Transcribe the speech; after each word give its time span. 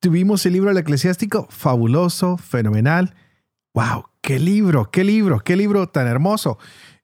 Tuvimos 0.00 0.46
el 0.46 0.52
libro 0.52 0.68
del 0.68 0.78
eclesiástico, 0.78 1.48
fabuloso, 1.50 2.36
fenomenal. 2.36 3.14
¡Wow! 3.74 4.04
¡Qué 4.20 4.38
libro! 4.38 4.90
¡Qué 4.92 5.02
libro! 5.02 5.40
¡Qué 5.40 5.56
libro 5.56 5.88
tan 5.88 6.06
hermoso! 6.06 6.58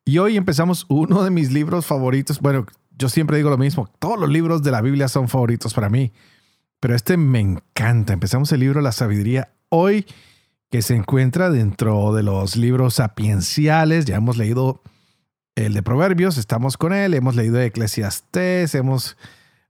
Y 0.04 0.18
hoy 0.18 0.36
empezamos 0.36 0.86
uno 0.88 1.24
de 1.24 1.30
mis 1.30 1.50
libros 1.50 1.86
favoritos. 1.86 2.38
Bueno, 2.40 2.66
yo 2.96 3.08
siempre 3.08 3.36
digo 3.36 3.50
lo 3.50 3.58
mismo, 3.58 3.90
todos 3.98 4.18
los 4.20 4.28
libros 4.28 4.62
de 4.62 4.70
la 4.70 4.80
Biblia 4.80 5.08
son 5.08 5.28
favoritos 5.28 5.74
para 5.74 5.88
mí, 5.88 6.12
pero 6.78 6.94
este 6.94 7.16
me 7.16 7.40
encanta. 7.40 8.12
Empezamos 8.12 8.52
el 8.52 8.60
libro 8.60 8.80
La 8.80 8.92
sabiduría 8.92 9.50
hoy, 9.70 10.06
que 10.70 10.80
se 10.80 10.94
encuentra 10.94 11.50
dentro 11.50 12.14
de 12.14 12.22
los 12.22 12.54
libros 12.54 12.94
sapienciales. 12.94 14.04
Ya 14.04 14.16
hemos 14.16 14.36
leído 14.36 14.82
el 15.56 15.74
de 15.74 15.82
Proverbios, 15.82 16.38
estamos 16.38 16.76
con 16.76 16.92
él, 16.92 17.14
hemos 17.14 17.34
leído 17.34 17.60
Eclesiastés, 17.60 18.76
hemos 18.76 19.16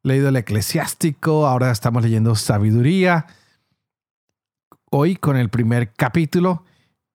leído 0.04 0.28
el 0.28 0.36
Eclesiástico, 0.36 1.46
ahora 1.46 1.70
estamos 1.70 2.02
leyendo 2.02 2.34
Sabiduría. 2.36 3.26
Hoy 4.90 5.16
con 5.16 5.36
el 5.36 5.48
primer 5.48 5.92
capítulo 5.94 6.62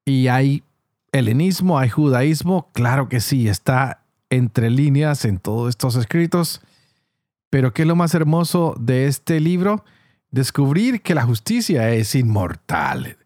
y 0.03 0.27
hay 0.27 0.63
helenismo, 1.11 1.77
hay 1.77 1.89
judaísmo, 1.89 2.71
claro 2.73 3.07
que 3.07 3.19
sí, 3.21 3.47
está 3.47 4.03
entre 4.31 4.71
líneas 4.71 5.23
en 5.25 5.37
todos 5.37 5.69
estos 5.69 5.95
escritos. 5.95 6.61
Pero 7.51 7.73
¿qué 7.73 7.83
es 7.83 7.87
lo 7.87 7.95
más 7.95 8.15
hermoso 8.15 8.75
de 8.79 9.05
este 9.05 9.39
libro? 9.39 9.85
Descubrir 10.31 11.03
que 11.03 11.13
la 11.13 11.23
justicia 11.23 11.91
es 11.91 12.15
inmortal. 12.15 13.17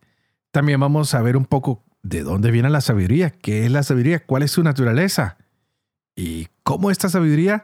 También 0.51 0.81
vamos 0.81 1.13
a 1.13 1.21
ver 1.21 1.37
un 1.37 1.45
poco 1.45 1.81
de 2.01 2.23
dónde 2.23 2.51
viene 2.51 2.69
la 2.69 2.81
sabiduría, 2.81 3.29
qué 3.29 3.65
es 3.65 3.71
la 3.71 3.83
sabiduría, 3.83 4.25
cuál 4.25 4.43
es 4.43 4.51
su 4.51 4.61
naturaleza 4.61 5.37
y 6.17 6.49
cómo 6.63 6.91
esta 6.91 7.07
sabiduría 7.07 7.63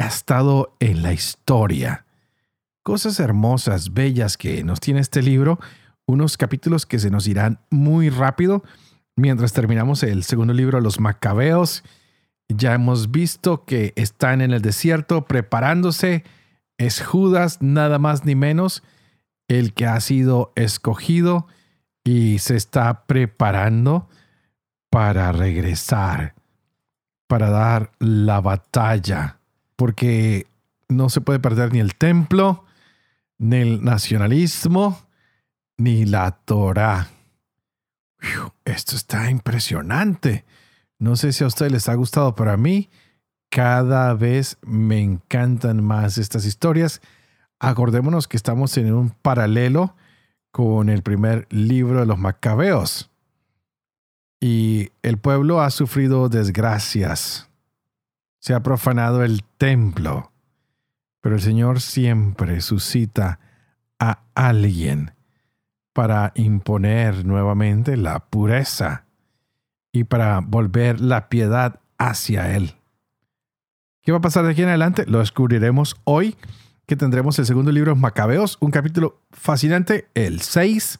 ha 0.00 0.06
estado 0.06 0.76
en 0.80 1.02
la 1.02 1.12
historia. 1.12 2.06
Cosas 2.82 3.20
hermosas, 3.20 3.92
bellas 3.92 4.36
que 4.36 4.64
nos 4.64 4.80
tiene 4.80 5.00
este 5.00 5.22
libro, 5.22 5.58
unos 6.06 6.36
capítulos 6.36 6.86
que 6.86 6.98
se 6.98 7.10
nos 7.10 7.26
irán 7.28 7.60
muy 7.70 8.10
rápido 8.10 8.62
mientras 9.16 9.52
terminamos 9.52 10.02
el 10.02 10.24
segundo 10.24 10.52
libro, 10.52 10.80
Los 10.80 11.00
Macabeos. 11.00 11.84
Ya 12.48 12.74
hemos 12.74 13.10
visto 13.10 13.64
que 13.64 13.92
están 13.96 14.40
en 14.40 14.52
el 14.52 14.62
desierto 14.62 15.26
preparándose. 15.26 16.24
Es 16.78 17.00
Judas, 17.00 17.58
nada 17.60 17.98
más 17.98 18.24
ni 18.24 18.34
menos, 18.34 18.82
el 19.48 19.74
que 19.74 19.86
ha 19.86 20.00
sido 20.00 20.52
escogido 20.56 21.46
y 22.04 22.38
se 22.38 22.56
está 22.56 23.04
preparando 23.06 24.08
para 24.90 25.32
regresar, 25.32 26.34
para 27.28 27.50
dar 27.50 27.92
la 27.98 28.40
batalla, 28.40 29.38
porque 29.76 30.46
no 30.88 31.08
se 31.08 31.20
puede 31.20 31.38
perder 31.38 31.72
ni 31.72 31.80
el 31.80 31.94
templo, 31.94 32.64
ni 33.38 33.56
el 33.56 33.84
nacionalismo, 33.84 35.00
ni 35.76 36.04
la 36.04 36.30
Torah. 36.30 37.08
Esto 38.64 38.96
está 38.96 39.30
impresionante. 39.30 40.44
No 40.98 41.16
sé 41.16 41.32
si 41.32 41.42
a 41.42 41.48
ustedes 41.48 41.72
les 41.72 41.88
ha 41.88 41.94
gustado, 41.94 42.34
pero 42.34 42.52
a 42.52 42.56
mí 42.56 42.88
cada 43.50 44.14
vez 44.14 44.56
me 44.62 45.00
encantan 45.00 45.82
más 45.82 46.16
estas 46.18 46.44
historias. 46.44 47.00
Acordémonos 47.58 48.28
que 48.28 48.36
estamos 48.36 48.76
en 48.76 48.94
un 48.94 49.10
paralelo 49.10 49.96
con 50.52 50.88
el 50.88 51.02
primer 51.02 51.46
libro 51.50 52.00
de 52.00 52.06
los 52.06 52.18
macabeos. 52.18 53.10
Y 54.40 54.90
el 55.02 55.18
pueblo 55.18 55.60
ha 55.60 55.70
sufrido 55.70 56.28
desgracias. 56.28 57.48
Se 58.42 58.54
ha 58.54 58.62
profanado 58.64 59.22
el 59.22 59.44
templo. 59.56 60.32
Pero 61.20 61.36
el 61.36 61.40
Señor 61.40 61.80
siempre 61.80 62.60
suscita 62.60 63.38
a 64.00 64.24
alguien 64.34 65.12
para 65.92 66.32
imponer 66.34 67.24
nuevamente 67.24 67.96
la 67.96 68.18
pureza 68.18 69.04
y 69.92 70.02
para 70.02 70.40
volver 70.40 71.00
la 71.00 71.28
piedad 71.28 71.78
hacia 71.98 72.56
Él. 72.56 72.74
¿Qué 74.02 74.10
va 74.10 74.18
a 74.18 74.22
pasar 74.22 74.44
de 74.44 74.50
aquí 74.50 74.62
en 74.62 74.70
adelante? 74.70 75.06
Lo 75.06 75.20
descubriremos 75.20 75.94
hoy 76.02 76.36
que 76.86 76.96
tendremos 76.96 77.38
el 77.38 77.46
segundo 77.46 77.70
libro 77.70 77.94
de 77.94 78.00
Macabeos, 78.00 78.58
un 78.58 78.72
capítulo 78.72 79.20
fascinante, 79.30 80.08
el 80.14 80.40
6, 80.40 80.98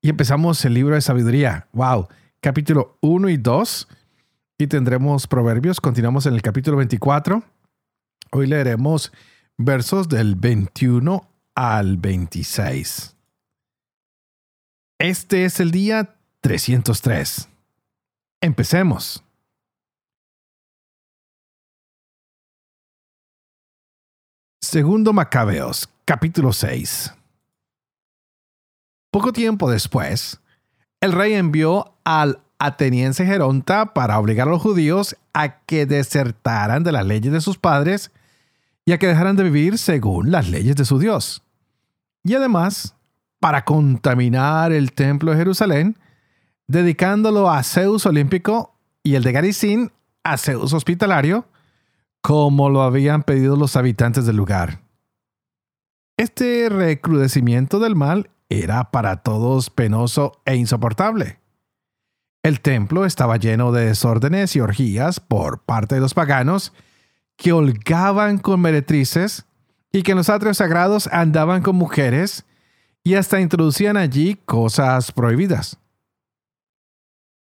y 0.00 0.10
empezamos 0.10 0.64
el 0.64 0.74
libro 0.74 0.94
de 0.94 1.00
sabiduría. 1.00 1.66
¡Wow! 1.72 2.06
Capítulo 2.40 2.98
1 3.00 3.30
y 3.30 3.36
2, 3.36 3.88
y 4.60 4.66
tendremos 4.66 5.28
Proverbios, 5.28 5.80
continuamos 5.80 6.26
en 6.26 6.34
el 6.34 6.42
capítulo 6.42 6.76
24. 6.78 7.44
Hoy 8.32 8.46
leeremos 8.48 9.12
versos 9.56 10.08
del 10.08 10.34
21 10.34 11.30
al 11.54 11.96
26. 11.96 13.16
Este 14.98 15.44
es 15.44 15.60
el 15.60 15.70
día 15.70 16.16
303. 16.40 17.48
Empecemos. 18.40 19.22
Segundo 24.60 25.12
Macabeos, 25.12 25.88
capítulo 26.04 26.52
6. 26.52 27.14
Poco 29.12 29.32
tiempo 29.32 29.70
después, 29.70 30.40
el 31.00 31.12
rey 31.12 31.34
envió 31.34 31.94
al 32.02 32.42
ateniense 32.58 33.24
Geronta 33.24 33.94
para 33.94 34.18
obligar 34.18 34.48
a 34.48 34.50
los 34.50 34.62
judíos 34.62 35.16
a 35.32 35.60
que 35.60 35.86
desertaran 35.86 36.82
de 36.82 36.92
las 36.92 37.06
leyes 37.06 37.32
de 37.32 37.40
sus 37.40 37.58
padres 37.58 38.10
y 38.84 38.92
a 38.92 38.98
que 38.98 39.06
dejaran 39.06 39.36
de 39.36 39.44
vivir 39.44 39.78
según 39.78 40.30
las 40.30 40.48
leyes 40.48 40.76
de 40.76 40.84
su 40.84 40.98
Dios. 40.98 41.42
Y 42.24 42.34
además, 42.34 42.96
para 43.40 43.64
contaminar 43.64 44.72
el 44.72 44.92
templo 44.92 45.30
de 45.30 45.38
Jerusalén, 45.38 45.98
dedicándolo 46.66 47.50
a 47.50 47.62
Zeus 47.62 48.06
olímpico 48.06 48.74
y 49.02 49.14
el 49.14 49.22
de 49.22 49.32
Garizín 49.32 49.92
a 50.24 50.36
Zeus 50.36 50.72
hospitalario, 50.72 51.46
como 52.20 52.68
lo 52.68 52.82
habían 52.82 53.22
pedido 53.22 53.56
los 53.56 53.76
habitantes 53.76 54.26
del 54.26 54.36
lugar. 54.36 54.80
Este 56.16 56.68
recrudecimiento 56.68 57.78
del 57.78 57.94
mal 57.94 58.30
era 58.48 58.90
para 58.90 59.18
todos 59.18 59.70
penoso 59.70 60.40
e 60.44 60.56
insoportable. 60.56 61.38
El 62.42 62.60
templo 62.60 63.04
estaba 63.04 63.36
lleno 63.36 63.72
de 63.72 63.86
desórdenes 63.86 64.54
y 64.56 64.60
orgías 64.60 65.20
por 65.20 65.60
parte 65.60 65.96
de 65.96 66.00
los 66.00 66.14
paganos 66.14 66.72
que 67.36 67.52
holgaban 67.52 68.38
con 68.38 68.60
meretrices 68.60 69.46
y 69.92 70.02
que 70.02 70.12
en 70.12 70.18
los 70.18 70.28
atrios 70.28 70.58
sagrados 70.58 71.08
andaban 71.12 71.62
con 71.62 71.76
mujeres 71.76 72.44
y 73.02 73.14
hasta 73.14 73.40
introducían 73.40 73.96
allí 73.96 74.36
cosas 74.44 75.12
prohibidas. 75.12 75.78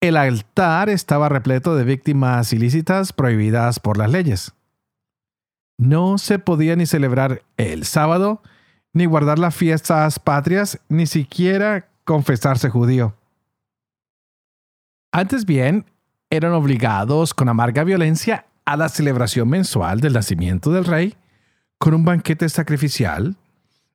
El 0.00 0.16
altar 0.16 0.88
estaba 0.88 1.28
repleto 1.28 1.76
de 1.76 1.84
víctimas 1.84 2.52
ilícitas 2.52 3.12
prohibidas 3.12 3.80
por 3.80 3.98
las 3.98 4.10
leyes. 4.10 4.54
No 5.76 6.18
se 6.18 6.38
podía 6.38 6.74
ni 6.76 6.86
celebrar 6.86 7.42
el 7.58 7.84
sábado, 7.84 8.42
ni 8.92 9.04
guardar 9.04 9.38
las 9.38 9.54
fiestas 9.54 10.18
patrias, 10.18 10.80
ni 10.88 11.06
siquiera 11.06 11.88
confesarse 12.04 12.70
judío. 12.70 13.14
Antes 15.12 15.44
bien, 15.44 15.86
eran 16.30 16.52
obligados 16.52 17.34
con 17.34 17.48
amarga 17.48 17.82
violencia 17.82 18.46
a 18.64 18.76
la 18.76 18.88
celebración 18.88 19.48
mensual 19.48 20.00
del 20.00 20.12
nacimiento 20.12 20.70
del 20.70 20.84
rey, 20.84 21.16
con 21.78 21.94
un 21.94 22.04
banquete 22.04 22.48
sacrificial, 22.48 23.36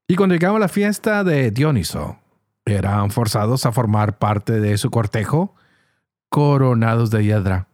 y 0.08 0.16
cuando 0.16 0.36
llegaba 0.36 0.60
la 0.60 0.68
fiesta 0.68 1.24
de 1.24 1.52
Dioniso, 1.52 2.18
eran 2.66 3.12
forzados 3.12 3.66
a 3.66 3.72
formar 3.72 4.18
parte 4.18 4.60
de 4.60 4.78
su 4.78 4.92
cortejo, 4.92 5.56
coronados 6.30 7.12
de 7.12 7.24
hiedra. 7.24 7.68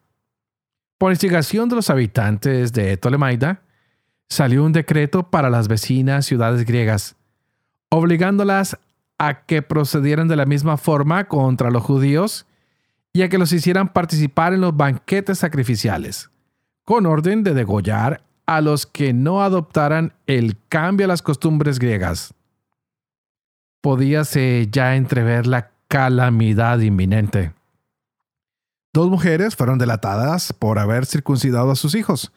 Por 1.00 1.12
instigación 1.12 1.68
de 1.68 1.76
los 1.76 1.90
habitantes 1.90 2.74
de 2.74 2.96
Ptolemaida, 2.98 3.62
salió 4.30 4.64
un 4.64 4.72
decreto 4.72 5.24
para 5.24 5.50
las 5.50 5.68
vecinas 5.68 6.28
ciudades 6.28 6.66
griegas, 6.66 7.16
obligándolas 7.90 8.78
a 9.18 9.46
que 9.46 9.62
procedieran 9.64 10.28
de 10.28 10.36
la 10.36 10.46
misma 10.46 10.78
forma 10.78 11.28
contra 11.28 11.72
los 11.72 11.82
judíos 11.82 12.46
y 13.14 13.22
a 13.22 13.30
que 13.30 13.38
los 13.38 13.52
hicieran 13.52 13.92
participar 13.92 14.54
en 14.54 14.62
los 14.62 14.76
banquetes 14.76 15.40
sacrificiales, 15.40 16.30
con 16.86 17.06
orden 17.06 17.44
de 17.44 17.54
degollar 17.54 18.24
a 18.46 18.62
los 18.62 18.86
que 18.86 19.14
no 19.14 19.44
adoptaran 19.44 20.14
el 20.28 20.58
cambio 20.70 21.06
a 21.06 21.08
las 21.08 21.22
costumbres 21.22 21.80
griegas. 21.80 22.34
podíase 23.82 24.68
ya 24.72 24.96
entrever 24.96 25.48
la 25.48 25.72
calamidad 25.88 26.80
inminente. 26.80 27.54
Dos 28.94 29.10
mujeres 29.10 29.56
fueron 29.56 29.80
delatadas 29.80 30.54
por 30.54 30.78
haber 30.78 31.06
circuncidado 31.06 31.72
a 31.72 31.76
sus 31.76 31.96
hijos. 31.96 32.32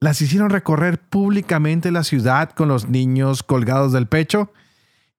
Las 0.00 0.20
hicieron 0.20 0.50
recorrer 0.50 0.98
públicamente 0.98 1.90
la 1.90 2.04
ciudad 2.04 2.50
con 2.50 2.68
los 2.68 2.88
niños 2.88 3.42
colgados 3.42 3.92
del 3.92 4.06
pecho 4.06 4.52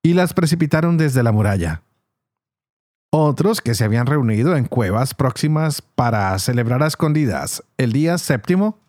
y 0.02 0.12
las 0.12 0.34
precipitaron 0.34 0.96
desde 0.96 1.22
la 1.22 1.32
muralla. 1.32 1.82
Otros 3.16 3.60
que 3.60 3.76
se 3.76 3.84
habían 3.84 4.06
reunido 4.06 4.56
en 4.56 4.64
cuevas 4.64 5.14
próximas 5.14 5.80
para 5.82 6.36
celebrar 6.40 6.82
a 6.82 6.88
escondidas 6.88 7.62
el 7.76 7.92
día 7.92 8.18
séptimo 8.18 8.80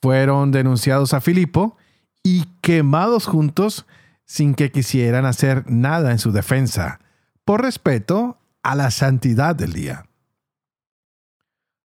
fueron 0.00 0.52
denunciados 0.52 1.12
a 1.12 1.20
Filipo 1.20 1.76
y 2.22 2.44
quemados 2.60 3.26
juntos 3.26 3.84
sin 4.24 4.54
que 4.54 4.70
quisieran 4.70 5.26
hacer 5.26 5.68
nada 5.68 6.12
en 6.12 6.20
su 6.20 6.30
defensa, 6.30 7.00
por 7.44 7.62
respeto 7.62 8.38
a 8.62 8.76
la 8.76 8.92
santidad 8.92 9.56
del 9.56 9.72
día. 9.72 10.06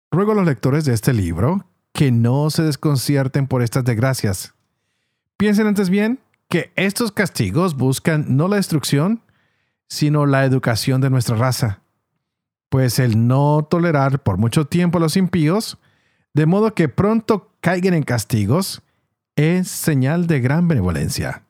Ruego 0.10 0.31
a 0.31 0.36
los 0.36 0.48
lectores 0.48 0.86
de 0.86 0.95
este 0.95 1.13
libro 1.13 1.68
que 1.94 2.12
no 2.12 2.50
se 2.50 2.63
desconcierten 2.63 3.45
por 3.45 3.62
estas 3.62 3.83
desgracias. 3.83 4.56
Piensen 5.38 5.68
antes 5.68 5.92
bien 5.92 6.19
que 6.50 6.72
estos 6.75 7.12
castigos 7.12 7.77
buscan 7.77 8.25
no 8.38 8.48
la 8.48 8.56
destrucción, 8.56 9.22
sino 9.89 10.25
la 10.25 10.45
educación 10.45 11.01
de 11.01 11.09
nuestra 11.09 11.36
raza. 11.36 11.81
Pues 12.69 13.00
el 13.00 13.27
no 13.27 13.68
tolerar 13.69 14.21
por 14.21 14.38
mucho 14.38 14.65
tiempo 14.65 15.00
a 15.00 15.01
los 15.01 15.18
impíos, 15.18 15.80
de 16.33 16.45
modo 16.45 16.75
que 16.75 16.88
pronto 16.88 17.51
caigan 17.59 17.95
en 17.95 18.03
castigos, 18.03 18.83
es 19.36 19.68
señal 19.68 20.27
de 20.27 20.39
gran 20.39 20.68
benevolencia. 20.68 21.44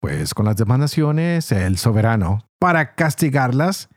Pues 0.00 0.34
con 0.34 0.46
las 0.46 0.56
demás 0.56 0.78
naciones, 0.78 1.52
el 1.52 1.78
soberano, 1.78 2.48
para 2.58 2.94
castigarlas, 2.94 3.88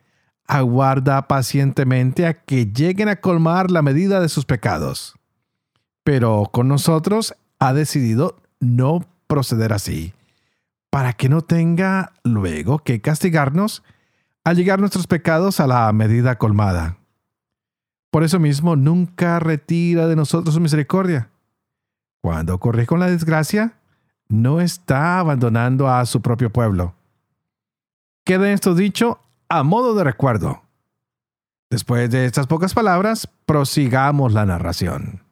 aguarda 0.46 1.28
pacientemente 1.28 2.26
a 2.26 2.34
que 2.34 2.66
lleguen 2.66 3.08
a 3.08 3.18
colmar 3.18 3.72
la 3.72 3.82
medida 3.82 4.20
de 4.20 4.30
sus 4.30 4.46
pecados. 4.46 5.16
Pero 6.04 6.50
con 6.52 6.68
nosotros 6.68 7.36
ha 7.60 7.74
decidido 7.74 8.42
no 8.60 9.06
proceder 9.28 9.74
así, 9.74 10.14
para 10.90 11.14
que 11.14 11.30
no 11.30 11.42
tenga 11.42 12.14
luego 12.24 12.80
que 12.80 13.02
castigarnos 13.02 13.84
al 14.44 14.56
llegar 14.56 14.80
nuestros 14.80 15.08
pecados 15.08 15.60
a 15.60 15.68
la 15.68 15.92
medida 15.94 16.38
colmada. 16.38 16.98
Por 18.12 18.24
eso 18.24 18.40
mismo 18.40 18.76
nunca 18.76 19.40
retira 19.40 20.08
de 20.08 20.16
nosotros 20.16 20.56
su 20.56 20.62
misericordia. 20.62 21.30
Cuando 22.22 22.60
corre 22.60 22.86
con 22.88 23.00
la 23.00 23.08
desgracia, 23.08 23.74
no 24.28 24.62
está 24.62 25.20
abandonando 25.20 25.88
a 25.88 26.06
su 26.06 26.22
propio 26.22 26.50
pueblo. 26.50 26.96
Queda 28.26 28.52
esto 28.52 28.76
dicho 28.76 29.20
a 29.48 29.64
modo 29.64 29.96
de 29.96 30.04
recuerdo. 30.04 30.64
Después 31.70 32.10
de 32.10 32.26
estas 32.26 32.48
pocas 32.48 32.74
palabras, 32.74 33.28
prosigamos 33.46 34.34
la 34.34 34.46
narración. 34.46 35.24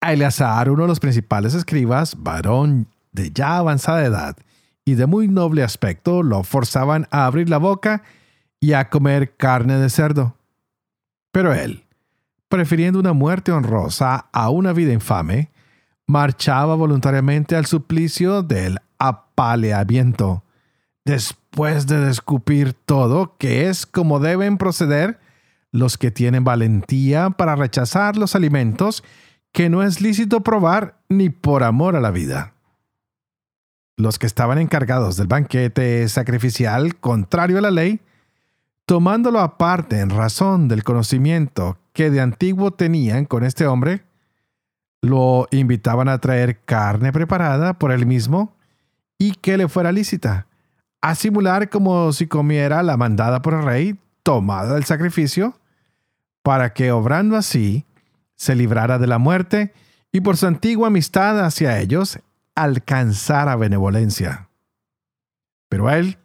A 0.00 0.12
Eleazar, 0.12 0.70
uno 0.70 0.82
de 0.82 0.88
los 0.88 1.00
principales 1.00 1.54
escribas, 1.54 2.16
varón 2.22 2.86
de 3.18 3.32
ya 3.32 3.58
avanzada 3.58 4.04
edad 4.04 4.36
y 4.84 4.94
de 4.94 5.06
muy 5.06 5.28
noble 5.28 5.62
aspecto, 5.62 6.22
lo 6.22 6.44
forzaban 6.44 7.06
a 7.10 7.26
abrir 7.26 7.50
la 7.50 7.58
boca 7.58 8.02
y 8.60 8.72
a 8.72 8.88
comer 8.88 9.36
carne 9.36 9.76
de 9.76 9.90
cerdo. 9.90 10.36
Pero 11.32 11.52
él, 11.52 11.84
prefiriendo 12.48 12.98
una 12.98 13.12
muerte 13.12 13.52
honrosa 13.52 14.26
a 14.32 14.48
una 14.48 14.72
vida 14.72 14.92
infame, 14.92 15.50
marchaba 16.06 16.74
voluntariamente 16.74 17.54
al 17.54 17.66
suplicio 17.66 18.42
del 18.42 18.78
apaleamiento 18.98 20.42
después 21.04 21.86
de 21.86 22.00
descupir 22.00 22.72
todo, 22.72 23.36
que 23.36 23.68
es 23.68 23.84
como 23.84 24.20
deben 24.20 24.56
proceder 24.56 25.18
los 25.70 25.98
que 25.98 26.10
tienen 26.10 26.44
valentía 26.44 27.30
para 27.30 27.56
rechazar 27.56 28.16
los 28.16 28.34
alimentos 28.34 29.04
que 29.52 29.68
no 29.68 29.82
es 29.82 30.00
lícito 30.00 30.42
probar 30.42 30.98
ni 31.08 31.30
por 31.30 31.62
amor 31.62 31.96
a 31.96 32.00
la 32.00 32.10
vida. 32.10 32.54
Los 33.98 34.20
que 34.20 34.28
estaban 34.28 34.58
encargados 34.58 35.16
del 35.16 35.26
banquete 35.26 36.08
sacrificial 36.08 36.94
contrario 36.94 37.58
a 37.58 37.62
la 37.62 37.72
ley, 37.72 38.00
tomándolo 38.86 39.40
aparte 39.40 39.98
en 39.98 40.10
razón 40.10 40.68
del 40.68 40.84
conocimiento 40.84 41.78
que 41.92 42.08
de 42.08 42.20
antiguo 42.20 42.70
tenían 42.70 43.24
con 43.24 43.42
este 43.42 43.66
hombre, 43.66 44.04
lo 45.02 45.48
invitaban 45.50 46.08
a 46.08 46.18
traer 46.18 46.60
carne 46.64 47.10
preparada 47.10 47.76
por 47.76 47.90
él 47.90 48.06
mismo 48.06 48.54
y 49.18 49.32
que 49.32 49.58
le 49.58 49.66
fuera 49.66 49.90
lícita, 49.90 50.46
a 51.00 51.16
simular 51.16 51.68
como 51.68 52.12
si 52.12 52.28
comiera 52.28 52.84
la 52.84 52.96
mandada 52.96 53.42
por 53.42 53.54
el 53.54 53.64
rey, 53.64 53.98
tomada 54.22 54.74
del 54.74 54.84
sacrificio, 54.84 55.58
para 56.44 56.72
que 56.72 56.92
obrando 56.92 57.34
así 57.34 57.84
se 58.36 58.54
librara 58.54 59.00
de 59.00 59.08
la 59.08 59.18
muerte 59.18 59.72
y 60.12 60.20
por 60.20 60.36
su 60.36 60.46
antigua 60.46 60.86
amistad 60.86 61.44
hacia 61.44 61.80
ellos 61.80 62.20
alcanzara 62.62 63.56
benevolencia. 63.56 64.48
Pero 65.68 65.90
él, 65.90 66.18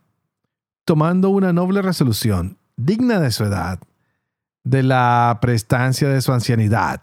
tomando 0.85 1.29
una 1.29 1.53
noble 1.53 1.81
resolución, 1.81 2.57
digna 2.75 3.19
de 3.19 3.31
su 3.31 3.43
edad, 3.43 3.79
de 4.63 4.81
la 4.83 5.37
prestancia 5.41 6.09
de 6.09 6.21
su 6.21 6.33
ancianidad, 6.33 7.01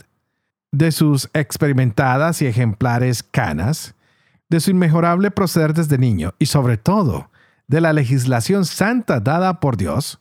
de 0.73 0.91
sus 0.93 1.31
experimentadas 1.33 2.43
y 2.43 2.47
ejemplares 2.47 3.23
canas, 3.23 3.95
de 4.49 4.61
su 4.61 4.71
inmejorable 4.73 5.31
proceder 5.31 5.75
desde 5.75 5.99
niño 5.99 6.35
y 6.39 6.47
sobre 6.47 6.77
todo 6.77 7.31
de 7.69 7.81
la 7.81 7.93
legislación 7.93 8.65
santa 8.65 9.21
dada 9.21 9.61
por 9.61 9.77
Dios, 9.77 10.21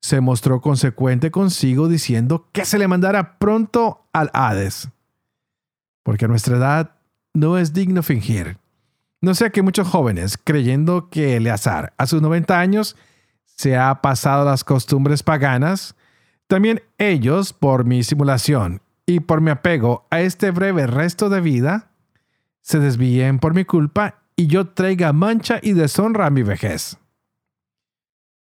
se 0.00 0.20
mostró 0.20 0.60
consecuente 0.60 1.32
consigo 1.32 1.88
diciendo 1.88 2.48
que 2.52 2.64
se 2.64 2.78
le 2.78 2.86
mandara 2.86 3.36
pronto 3.38 4.06
al 4.12 4.30
Hades. 4.32 4.90
Porque 6.04 6.26
a 6.26 6.28
nuestra 6.28 6.56
edad 6.56 6.97
no 7.34 7.58
es 7.58 7.72
digno 7.72 8.02
fingir. 8.02 8.58
No 9.20 9.34
sea 9.34 9.50
que 9.50 9.62
muchos 9.62 9.88
jóvenes, 9.88 10.38
creyendo 10.42 11.10
que 11.10 11.36
Eleazar 11.36 11.92
a 11.98 12.06
sus 12.06 12.22
90 12.22 12.58
años 12.58 12.96
se 13.44 13.76
ha 13.76 14.00
pasado 14.00 14.44
las 14.44 14.62
costumbres 14.62 15.22
paganas, 15.22 15.96
también 16.46 16.82
ellos, 16.96 17.52
por 17.52 17.84
mi 17.84 18.02
simulación 18.04 18.80
y 19.06 19.20
por 19.20 19.40
mi 19.40 19.50
apego 19.50 20.06
a 20.10 20.20
este 20.20 20.50
breve 20.50 20.86
resto 20.86 21.28
de 21.28 21.40
vida, 21.40 21.90
se 22.62 22.78
desvíen 22.78 23.38
por 23.38 23.54
mi 23.54 23.64
culpa 23.64 24.22
y 24.36 24.46
yo 24.46 24.68
traiga 24.68 25.12
mancha 25.12 25.58
y 25.60 25.72
deshonra 25.72 26.26
a 26.26 26.30
mi 26.30 26.42
vejez. 26.42 26.98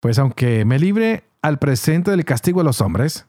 Pues 0.02 0.20
aunque 0.20 0.66
me 0.66 0.78
libre 0.78 1.24
al 1.42 1.58
presente 1.58 2.12
del 2.12 2.26
castigo 2.26 2.60
de 2.60 2.66
los 2.66 2.82
hombres, 2.82 3.28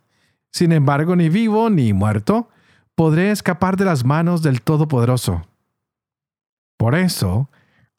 sin 0.51 0.73
embargo 0.73 1.15
ni 1.15 1.29
vivo 1.29 1.71
ni 1.71 1.93
muerto, 1.93 2.49
podré 2.97 3.31
escapar 3.31 3.77
de 3.77 3.85
las 3.85 4.05
manos 4.05 4.43
del 4.43 4.63
Todopoderoso. 4.63 5.47
Por 6.79 6.95
eso, 6.95 7.51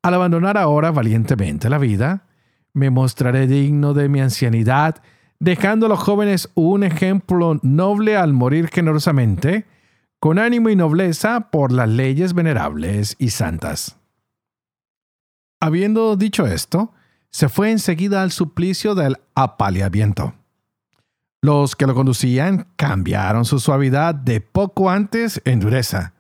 al 0.02 0.16
abandonar 0.16 0.58
ahora 0.58 0.92
valientemente 0.92 1.70
la 1.70 1.78
vida, 1.78 2.26
me 2.74 2.90
mostraré 2.90 3.48
digno 3.48 3.94
de 3.94 4.10
mi 4.10 4.20
ancianidad, 4.22 5.02
dejando 5.40 5.86
a 5.86 5.90
los 5.90 6.00
jóvenes 6.00 6.50
un 6.56 6.84
ejemplo 6.84 7.60
noble 7.62 8.18
al 8.18 8.34
morir 8.34 8.70
generosamente, 8.70 9.66
con 10.20 10.40
ánimo 10.40 10.70
y 10.70 10.76
nobleza 10.76 11.52
por 11.52 11.72
las 11.72 11.88
leyes 11.88 12.34
venerables 12.34 13.16
y 13.20 13.30
santas. 13.30 13.98
Habiendo 15.62 16.16
dicho 16.18 16.48
esto, 16.48 16.92
se 17.30 17.50
fue 17.50 17.72
enseguida 17.72 18.24
al 18.24 18.32
suplicio 18.32 18.96
del 18.96 19.18
apaleamiento. 19.36 20.34
Los 21.42 21.76
que 21.76 21.86
lo 21.86 21.94
conducían 21.94 22.68
cambiaron 22.76 23.46
su 23.46 23.60
suavidad 23.60 24.16
de 24.16 24.42
poco 24.42 24.90
antes 24.90 25.42
en 25.46 25.60
dureza, 25.60 26.14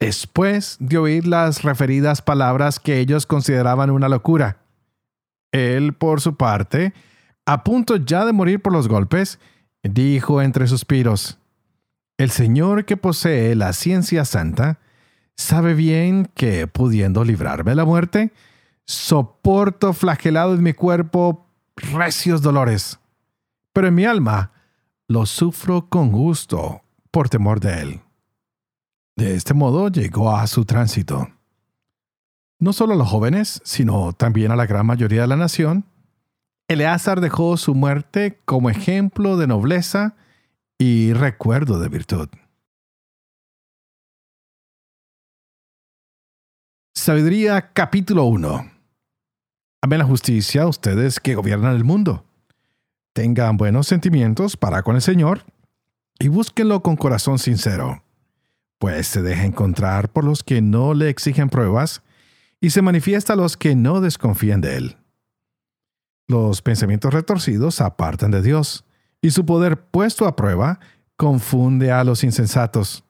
después 0.00 0.76
de 0.80 0.98
oír 0.98 1.26
las 1.26 1.62
referidas 1.62 2.22
palabras 2.22 2.80
que 2.80 2.98
ellos 2.98 3.26
consideraban 3.26 3.90
una 3.90 4.08
locura. 4.08 4.58
Él, 5.52 5.92
por 5.92 6.20
su 6.20 6.36
parte, 6.36 6.94
a 7.46 7.64
punto 7.64 7.96
ya 7.96 8.24
de 8.24 8.32
morir 8.32 8.60
por 8.60 8.72
los 8.72 8.88
golpes, 8.88 9.38
dijo 9.82 10.42
entre 10.42 10.66
suspiros, 10.66 11.38
El 12.16 12.30
Señor 12.30 12.84
que 12.84 12.96
posee 12.96 13.54
la 13.54 13.72
ciencia 13.72 14.24
santa, 14.24 14.78
sabe 15.36 15.74
bien 15.74 16.30
que, 16.34 16.66
pudiendo 16.66 17.24
librarme 17.24 17.72
de 17.72 17.76
la 17.76 17.84
muerte, 17.84 18.32
soporto 18.86 19.92
flagelado 19.92 20.54
en 20.54 20.62
mi 20.62 20.72
cuerpo 20.72 21.46
recios 21.76 22.42
dolores, 22.42 22.98
pero 23.78 23.86
en 23.86 23.94
mi 23.94 24.06
alma 24.06 24.50
los 25.06 25.30
sufro 25.30 25.88
con 25.88 26.10
gusto 26.10 26.82
por 27.12 27.28
temor 27.28 27.60
de 27.60 27.80
él. 27.80 28.00
De 29.14 29.36
este 29.36 29.54
modo 29.54 29.88
llegó 29.88 30.34
a 30.34 30.48
su 30.48 30.64
tránsito. 30.64 31.28
No 32.58 32.72
solo 32.72 32.94
a 32.94 32.96
los 32.96 33.08
jóvenes, 33.08 33.62
sino 33.64 34.12
también 34.14 34.50
a 34.50 34.56
la 34.56 34.66
gran 34.66 34.84
mayoría 34.84 35.20
de 35.20 35.26
la 35.28 35.36
nación, 35.36 35.84
Eleazar 36.66 37.20
dejó 37.20 37.56
su 37.56 37.76
muerte 37.76 38.42
como 38.44 38.68
ejemplo 38.68 39.36
de 39.36 39.46
nobleza 39.46 40.16
y 40.76 41.12
recuerdo 41.12 41.78
de 41.78 41.88
virtud. 41.88 42.28
Sabiduría 46.96 47.72
capítulo 47.72 48.24
1 48.24 48.72
Amen 49.82 49.98
la 50.00 50.04
justicia 50.04 50.66
ustedes 50.66 51.20
que 51.20 51.36
gobiernan 51.36 51.76
el 51.76 51.84
mundo. 51.84 52.27
Tengan 53.18 53.56
buenos 53.56 53.88
sentimientos 53.88 54.56
para 54.56 54.84
con 54.84 54.94
el 54.94 55.02
Señor 55.02 55.42
y 56.20 56.28
búsquenlo 56.28 56.84
con 56.84 56.94
corazón 56.94 57.40
sincero, 57.40 58.04
pues 58.78 59.08
se 59.08 59.22
deja 59.22 59.44
encontrar 59.44 60.08
por 60.08 60.22
los 60.22 60.44
que 60.44 60.62
no 60.62 60.94
le 60.94 61.08
exigen 61.08 61.48
pruebas 61.48 62.02
y 62.60 62.70
se 62.70 62.80
manifiesta 62.80 63.32
a 63.32 63.36
los 63.36 63.56
que 63.56 63.74
no 63.74 64.00
desconfían 64.00 64.60
de 64.60 64.76
él. 64.76 64.96
Los 66.28 66.62
pensamientos 66.62 67.12
retorcidos 67.12 67.80
apartan 67.80 68.30
de 68.30 68.40
Dios, 68.40 68.84
y 69.20 69.30
su 69.30 69.44
poder 69.44 69.80
puesto 69.80 70.24
a 70.28 70.36
prueba 70.36 70.78
confunde 71.16 71.90
a 71.90 72.04
los 72.04 72.22
insensatos. 72.22 73.02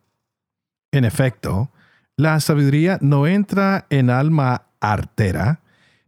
En 0.90 1.04
efecto, 1.04 1.70
la 2.16 2.40
sabiduría 2.40 2.96
no 3.02 3.26
entra 3.26 3.84
en 3.90 4.08
alma 4.08 4.68
artera, 4.80 5.60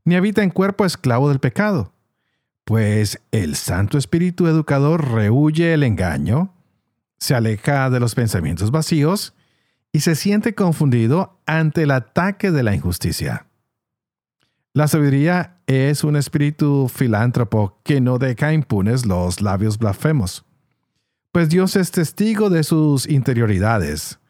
ni 0.06 0.14
habita 0.14 0.42
en 0.42 0.48
cuerpo 0.48 0.86
esclavo 0.86 1.28
del 1.28 1.38
pecado, 1.38 1.92
pues 2.70 3.20
el 3.32 3.56
Santo 3.56 3.98
Espíritu 3.98 4.46
Educador 4.46 5.10
rehuye 5.10 5.74
el 5.74 5.82
engaño, 5.82 6.54
se 7.18 7.34
aleja 7.34 7.90
de 7.90 7.98
los 7.98 8.14
pensamientos 8.14 8.70
vacíos 8.70 9.34
y 9.90 9.98
se 9.98 10.14
siente 10.14 10.54
confundido 10.54 11.40
ante 11.46 11.82
el 11.82 11.90
ataque 11.90 12.52
de 12.52 12.62
la 12.62 12.72
injusticia. 12.72 13.48
La 14.72 14.86
sabiduría 14.86 15.56
es 15.66 16.04
un 16.04 16.14
espíritu 16.14 16.88
filántropo 16.88 17.80
que 17.82 18.00
no 18.00 18.18
deja 18.18 18.52
impunes 18.52 19.04
los 19.04 19.40
labios 19.40 19.76
blasfemos, 19.76 20.44
pues 21.32 21.48
Dios 21.48 21.74
es 21.74 21.90
testigo 21.90 22.50
de 22.50 22.62
sus 22.62 23.08
interioridades, 23.08 24.20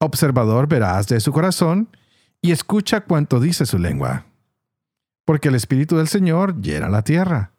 observador 0.00 0.66
veraz 0.66 1.06
de 1.06 1.20
su 1.20 1.30
corazón 1.30 1.96
y 2.42 2.50
escucha 2.50 3.02
cuanto 3.02 3.38
dice 3.38 3.64
su 3.64 3.78
lengua. 3.78 4.26
Porque 5.24 5.50
el 5.50 5.54
Espíritu 5.54 5.98
del 5.98 6.08
Señor 6.08 6.60
llena 6.60 6.88
la 6.88 7.02
tierra. 7.02 7.52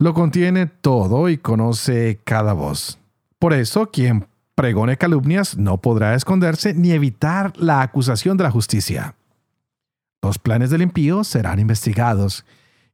Lo 0.00 0.14
contiene 0.14 0.66
todo 0.66 1.28
y 1.28 1.38
conoce 1.38 2.20
cada 2.22 2.52
voz. 2.52 3.00
Por 3.40 3.52
eso, 3.52 3.90
quien 3.90 4.28
pregone 4.54 4.96
calumnias 4.96 5.56
no 5.56 5.80
podrá 5.80 6.14
esconderse 6.14 6.72
ni 6.72 6.92
evitar 6.92 7.52
la 7.56 7.82
acusación 7.82 8.36
de 8.36 8.44
la 8.44 8.52
justicia. 8.52 9.16
Los 10.22 10.38
planes 10.38 10.70
del 10.70 10.82
impío 10.82 11.24
serán 11.24 11.58
investigados, 11.58 12.44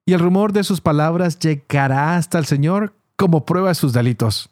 y 0.07 0.15
el 0.15 0.21
rumor 0.21 0.55
de 0.55 0.65
sus 0.65 0.81
palabras 0.81 1.39
llegará 1.39 2.17
hasta 2.17 2.39
el 2.39 2.47
Señor 2.47 2.95
como 3.17 3.45
prueba 3.45 3.69
de 3.69 3.75
sus 3.75 3.93
delitos. 3.93 4.49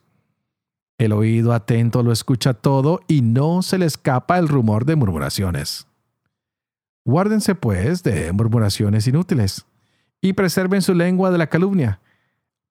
El 0.99 1.13
oído 1.13 1.55
atento 1.55 2.03
lo 2.03 2.13
escucha 2.13 2.53
todo 2.53 3.01
y 3.09 3.23
no 3.23 3.63
se 3.63 3.79
le 3.79 3.87
escapa 3.87 4.39
el 4.39 4.49
rumor 4.49 4.85
de 4.85 4.97
murmuraciones. 4.97 5.87
Guárdense, 7.05 7.55
pues, 7.55 8.03
de 8.03 8.31
murmuraciones 8.33 9.07
inútiles, 9.07 9.65
y 10.21 10.35
preserven 10.35 10.83
su 10.83 10.95
lengua 10.95 11.31
de 11.31 11.39
la 11.39 11.49
calumnia, 11.49 12.01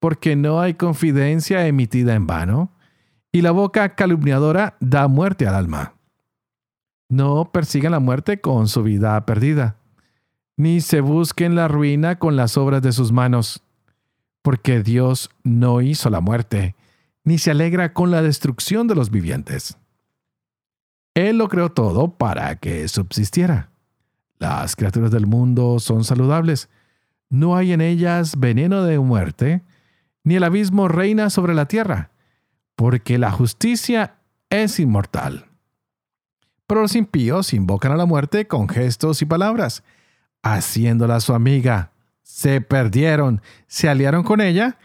porque 0.01 0.35
no 0.35 0.59
hay 0.59 0.73
confidencia 0.73 1.67
emitida 1.67 2.15
en 2.15 2.25
vano, 2.25 2.71
y 3.31 3.43
la 3.43 3.51
boca 3.51 3.93
calumniadora 3.93 4.75
da 4.79 5.07
muerte 5.07 5.47
al 5.47 5.53
alma. 5.53 5.93
No 7.07 7.51
persigan 7.51 7.91
la 7.91 7.99
muerte 7.99 8.41
con 8.41 8.67
su 8.67 8.81
vida 8.81 9.23
perdida, 9.27 9.77
ni 10.57 10.81
se 10.81 11.01
busquen 11.01 11.53
la 11.53 11.67
ruina 11.67 12.17
con 12.17 12.35
las 12.35 12.57
obras 12.57 12.81
de 12.81 12.93
sus 12.93 13.11
manos, 13.11 13.63
porque 14.41 14.81
Dios 14.81 15.29
no 15.43 15.81
hizo 15.81 16.09
la 16.09 16.19
muerte, 16.19 16.75
ni 17.23 17.37
se 17.37 17.51
alegra 17.51 17.93
con 17.93 18.09
la 18.09 18.23
destrucción 18.23 18.87
de 18.87 18.95
los 18.95 19.11
vivientes. 19.11 19.77
Él 21.13 21.37
lo 21.37 21.47
creó 21.47 21.69
todo 21.69 22.17
para 22.17 22.55
que 22.55 22.87
subsistiera. 22.87 23.69
Las 24.39 24.75
criaturas 24.75 25.11
del 25.11 25.27
mundo 25.27 25.77
son 25.77 26.03
saludables, 26.03 26.69
no 27.29 27.55
hay 27.55 27.71
en 27.71 27.81
ellas 27.81 28.39
veneno 28.39 28.83
de 28.83 28.97
muerte, 28.97 29.61
ni 30.23 30.35
el 30.35 30.43
abismo 30.43 30.87
reina 30.87 31.29
sobre 31.29 31.53
la 31.53 31.67
tierra 31.67 32.11
porque 32.81 33.19
la 33.19 33.29
justicia 33.29 34.15
es 34.49 34.79
inmortal. 34.79 35.45
Pero 36.65 36.81
los 36.81 36.95
impíos 36.95 37.53
invocan 37.53 37.91
a 37.91 37.95
la 37.95 38.07
muerte 38.07 38.47
con 38.47 38.67
gestos 38.67 39.21
y 39.21 39.25
palabras, 39.25 39.83
haciéndola 40.41 41.19
su 41.19 41.35
amiga. 41.35 41.91
Se 42.23 42.59
perdieron, 42.59 43.43
se 43.67 43.87
aliaron 43.87 44.23
con 44.23 44.41
ella 44.41 44.79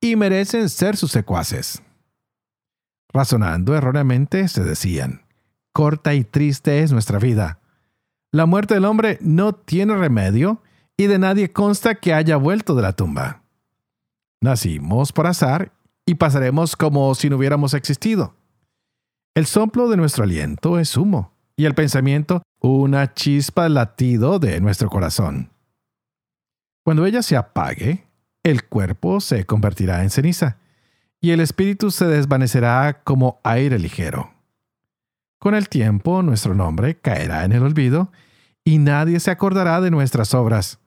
y 0.00 0.16
merecen 0.16 0.70
ser 0.70 0.96
sus 0.96 1.12
secuaces. 1.12 1.82
Razonando 3.12 3.76
erróneamente, 3.76 4.48
se 4.48 4.64
decían, 4.64 5.26
corta 5.74 6.14
y 6.14 6.24
triste 6.24 6.82
es 6.82 6.90
nuestra 6.90 7.18
vida. 7.18 7.60
La 8.30 8.46
muerte 8.46 8.72
del 8.72 8.86
hombre 8.86 9.18
no 9.20 9.52
tiene 9.52 9.94
remedio 9.94 10.62
y 10.96 11.06
de 11.06 11.18
nadie 11.18 11.52
consta 11.52 11.96
que 11.96 12.14
haya 12.14 12.38
vuelto 12.38 12.74
de 12.74 12.80
la 12.80 12.94
tumba. 12.94 13.41
Nacimos 14.42 15.12
por 15.12 15.28
azar 15.28 15.72
y 16.04 16.16
pasaremos 16.16 16.74
como 16.74 17.14
si 17.14 17.30
no 17.30 17.36
hubiéramos 17.36 17.74
existido. 17.74 18.34
El 19.36 19.46
soplo 19.46 19.88
de 19.88 19.96
nuestro 19.96 20.24
aliento 20.24 20.80
es 20.80 20.96
humo 20.96 21.32
y 21.56 21.64
el 21.64 21.74
pensamiento 21.74 22.42
una 22.60 23.14
chispa 23.14 23.68
latido 23.68 24.40
de 24.40 24.60
nuestro 24.60 24.90
corazón. 24.90 25.50
Cuando 26.84 27.06
ella 27.06 27.22
se 27.22 27.36
apague, 27.36 28.04
el 28.42 28.64
cuerpo 28.64 29.20
se 29.20 29.46
convertirá 29.46 30.02
en 30.02 30.10
ceniza 30.10 30.58
y 31.20 31.30
el 31.30 31.38
espíritu 31.38 31.92
se 31.92 32.06
desvanecerá 32.06 33.00
como 33.04 33.40
aire 33.44 33.78
ligero. 33.78 34.32
Con 35.38 35.54
el 35.54 35.68
tiempo 35.68 36.20
nuestro 36.22 36.56
nombre 36.56 36.96
caerá 36.96 37.44
en 37.44 37.52
el 37.52 37.62
olvido 37.62 38.10
y 38.64 38.78
nadie 38.78 39.20
se 39.20 39.30
acordará 39.30 39.80
de 39.80 39.92
nuestras 39.92 40.34
obras. 40.34 40.81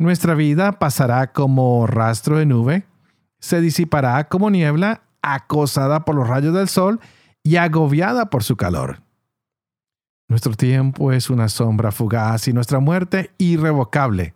Nuestra 0.00 0.34
vida 0.34 0.80
pasará 0.80 1.30
como 1.32 1.86
rastro 1.86 2.38
de 2.38 2.46
nube 2.46 2.86
se 3.40 3.60
disipará 3.60 4.28
como 4.28 4.50
niebla, 4.50 5.02
acosada 5.22 6.04
por 6.04 6.14
los 6.14 6.28
rayos 6.28 6.54
del 6.54 6.68
sol 6.68 7.00
y 7.42 7.56
agobiada 7.56 8.30
por 8.30 8.44
su 8.44 8.56
calor. 8.56 9.02
Nuestro 10.28 10.54
tiempo 10.54 11.10
es 11.12 11.28
una 11.28 11.48
sombra 11.48 11.90
fugaz 11.90 12.46
y 12.48 12.52
nuestra 12.52 12.78
muerte 12.78 13.32
irrevocable, 13.38 14.34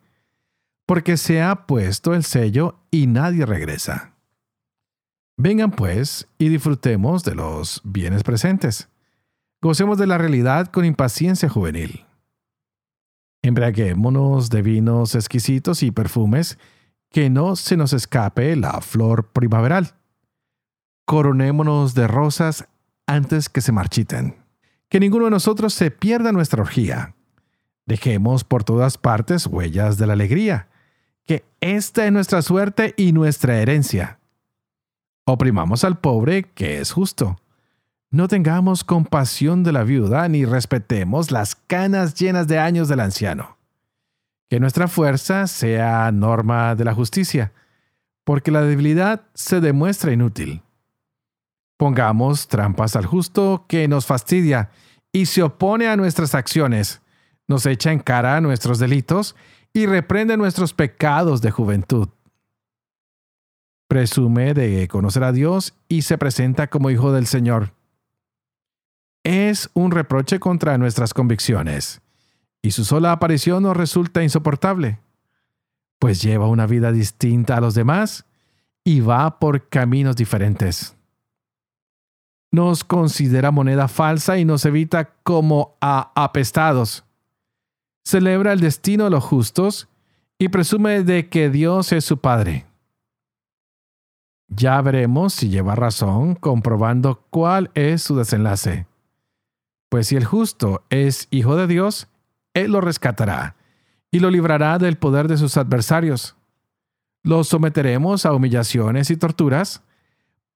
porque 0.87 1.17
se 1.17 1.41
ha 1.41 1.67
puesto 1.67 2.15
el 2.15 2.25
sello 2.25 2.81
y 2.91 3.07
nadie 3.07 3.47
regresa. 3.47 4.15
Vengan 5.37 5.71
pues 5.71 6.29
y 6.39 6.49
disfrutemos 6.49 7.25
de 7.25 7.35
los 7.35 7.81
bienes 7.85 8.23
presentes. 8.23 8.89
Gocemos 9.63 9.99
de 9.99 10.07
la 10.07 10.19
realidad 10.19 10.67
con 10.67 10.85
impaciencia 10.85 11.49
juvenil. 11.49 12.05
Embriaguémonos 13.45 14.49
de 14.49 14.63
vinos 14.63 15.15
exquisitos 15.15 15.83
y 15.83 15.91
perfumes 15.91 16.59
que 17.11 17.29
no 17.29 17.57
se 17.57 17.77
nos 17.77 17.93
escape 17.93 18.57
la 18.57 18.81
flor 18.81 19.33
primaveral. 19.33 19.97
Coronémonos 21.05 21.93
de 21.95 22.09
rosas 22.09 22.67
antes 23.07 23.51
que 23.51 23.61
se 23.61 23.71
marchiten. 23.71 24.43
Que 24.89 24.99
ninguno 24.99 25.27
de 25.27 25.33
nosotros 25.33 25.75
se 25.75 25.91
pierda 25.91 26.33
nuestra 26.33 26.63
orgía. 26.63 27.17
Dejemos 27.85 28.45
por 28.45 28.65
todas 28.65 28.97
partes 28.97 29.45
huellas 29.45 29.99
de 29.99 30.07
la 30.07 30.15
alegría, 30.15 30.71
que 31.27 31.45
esta 31.61 32.07
es 32.07 32.13
nuestra 32.13 32.41
suerte 32.41 32.95
y 32.97 33.13
nuestra 33.13 33.61
herencia. 33.61 34.21
Oprimamos 35.27 35.85
al 35.85 35.99
pobre, 35.99 36.45
que 36.45 36.81
es 36.81 36.93
justo. 36.93 37.37
No 38.15 38.29
tengamos 38.29 38.85
compasión 38.85 39.65
de 39.65 39.73
la 39.73 39.83
viuda 39.83 40.29
ni 40.29 40.45
respetemos 40.45 41.33
las 41.33 41.57
canas 41.57 42.15
llenas 42.15 42.47
de 42.47 42.61
años 42.61 42.87
del 42.87 43.01
anciano 43.01 43.59
que 44.49 44.61
nuestra 44.61 44.87
fuerza 44.87 45.49
sea 45.49 46.13
norma 46.13 46.77
de 46.77 46.85
la 46.85 46.95
justicia, 46.95 47.53
porque 48.23 48.53
la 48.53 48.63
debilidad 48.63 49.23
se 49.35 49.61
demuestra 49.61 50.13
inútil. 50.13 50.63
Pongamos 51.77 52.47
trampas 52.47 52.95
al 52.95 53.05
justo 53.05 53.65
que 53.67 53.89
nos 53.89 54.07
fastidia 54.07 54.71
y 55.11 55.27
se 55.27 55.43
opone 55.43 55.89
a 55.89 55.97
nuestras 55.97 56.37
acciones, 56.37 57.03
nos 57.49 57.67
echa 57.67 57.91
en 57.91 57.99
cara 57.99 58.41
nuestros 58.41 58.79
delitos 58.79 59.35
y 59.73 59.87
reprende 59.87 60.37
nuestros 60.37 60.73
pecados 60.73 61.43
de 61.43 61.51
juventud. 61.51 62.11
Presume 63.89 64.55
de 64.55 64.87
conocer 64.87 65.25
a 65.25 65.33
Dios 65.33 65.75
y 65.89 66.03
se 66.03 66.17
presenta 66.17 66.69
como 66.69 66.91
hijo 66.91 67.11
del 67.11 67.27
Señor. 67.27 67.73
Es 69.25 69.71
un 69.73 69.91
reproche 69.91 70.39
contra 70.39 70.79
nuestras 70.79 71.15
convicciones 71.15 72.03
y 72.65 72.71
su 72.71 72.85
sola 72.85 73.13
aparición 73.13 73.63
nos 73.63 73.77
resulta 73.77 74.23
insoportable, 74.23 74.99
pues 75.99 76.23
lleva 76.23 76.49
una 76.49 76.67
vida 76.67 76.93
distinta 76.93 77.59
a 77.59 77.61
los 77.61 77.75
demás 77.75 78.25
y 78.85 79.01
va 79.01 79.39
por 79.39 79.69
caminos 79.69 80.17
diferentes. 80.17 80.97
Nos 82.53 82.85
considera 82.85 83.51
moneda 83.51 83.89
falsa 83.89 84.39
y 84.39 84.45
nos 84.45 84.65
evita 84.65 85.11
como 85.23 85.77
a 85.81 86.13
apestados. 86.15 87.05
Celebra 88.03 88.53
el 88.53 88.61
destino 88.61 89.05
de 89.05 89.11
los 89.11 89.25
justos 89.25 89.89
y 90.39 90.49
presume 90.49 91.03
de 91.03 91.29
que 91.29 91.51
Dios 91.51 91.93
es 91.93 92.05
su 92.05 92.19
Padre. 92.19 92.65
Ya 94.49 94.81
veremos 94.83 95.35
si 95.35 95.49
lleva 95.49 95.75
razón 95.75 96.35
comprobando 96.35 97.25
cuál 97.31 97.71
es 97.75 98.03
su 98.03 98.17
desenlace. 98.17 98.87
Pues 99.89 100.09
si 100.09 100.17
el 100.17 100.25
justo 100.25 100.85
es 100.91 101.29
hijo 101.31 101.57
de 101.57 101.67
Dios, 101.67 102.09
él 102.55 102.73
lo 102.73 102.81
rescatará, 102.81 103.57
y 104.11 104.21
lo 104.21 104.31
librará 104.31 104.79
del 104.79 104.97
poder 104.97 105.29
de 105.29 105.37
sus 105.37 105.57
adversarios. 105.57 106.37
Lo 107.23 107.43
someteremos 107.43 108.27
a 108.27 108.33
humillaciones 108.33 109.11
y 109.11 109.17
torturas 109.17 109.83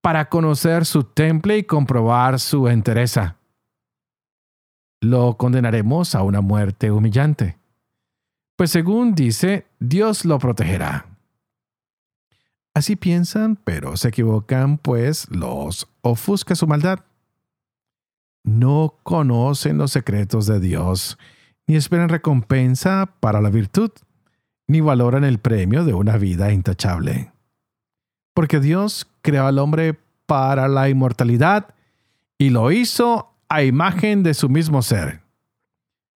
para 0.01 0.29
conocer 0.29 0.87
su 0.87 1.05
temple 1.05 1.59
y 1.59 1.65
comprobar 1.65 2.39
su 2.41 2.69
entereza. 2.69 3.37
Lo 5.01 5.37
condenaremos 5.37 6.15
a 6.15 6.23
una 6.23 6.41
muerte 6.41 6.91
humillante. 6.91 7.59
Pues 8.57 8.71
según 8.71 9.15
dice, 9.15 9.67
Dios 9.79 10.25
lo 10.25 10.39
protegerá. 10.39 11.07
Así 12.75 12.97
piensan, 12.97 13.57
pero 13.57 13.97
se 13.97 14.09
equivocan, 14.09 14.79
pues 14.79 15.29
los 15.31 15.89
ofusca 16.01 16.55
su 16.55 16.67
maldad. 16.67 17.01
No 18.45 18.95
conocen 19.03 19.79
los 19.79 19.93
secretos 19.93 20.47
de 20.47 20.61
Dios 20.61 21.19
ni 21.69 21.77
esperan 21.77 22.09
recompensa 22.09 23.15
para 23.21 23.41
la 23.41 23.51
virtud, 23.51 23.91
ni 24.67 24.81
valoran 24.81 25.23
el 25.23 25.39
premio 25.39 25.85
de 25.85 25.93
una 25.93 26.17
vida 26.17 26.51
intachable. 26.51 27.31
Porque 28.35 28.59
Dios 28.59 29.07
creó 29.21 29.47
al 29.47 29.59
hombre 29.59 29.99
para 30.27 30.67
la 30.69 30.89
inmortalidad 30.89 31.75
y 32.39 32.51
lo 32.51 32.73
hizo 32.73 33.35
a 33.49 33.63
imagen 33.63 34.23
de 34.23 34.35
su 34.35 34.49
mismo 34.49 34.83
ser. 34.83 35.21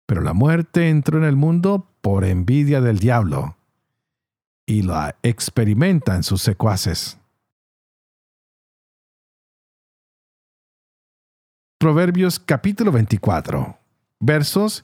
Pero 0.06 0.22
la 0.22 0.34
muerte 0.34 0.90
entró 0.90 1.18
en 1.18 1.24
el 1.24 1.36
mundo 1.36 1.88
por 2.02 2.26
envidia 2.26 2.82
del 2.82 3.00
diablo 3.00 3.58
y 4.66 4.84
la 4.84 5.16
experimentan 5.24 6.24
sus 6.24 6.42
secuaces. 6.42 7.19
Proverbios 11.80 12.40
capítulo 12.40 12.92
24, 12.92 13.80
versos 14.20 14.84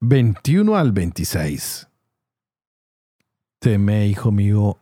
21 0.00 0.76
al 0.76 0.92
26. 0.92 1.88
Teme, 3.60 4.06
hijo 4.08 4.30
mío, 4.30 4.78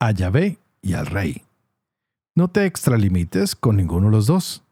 a 0.00 0.10
Yahvé 0.10 0.58
y 0.82 0.94
al 0.94 1.06
rey. 1.06 1.44
No 2.34 2.48
te 2.48 2.66
extralimites 2.66 3.54
con 3.54 3.76
ninguno 3.76 4.06
de 4.06 4.10
los 4.10 4.26
dos, 4.26 4.64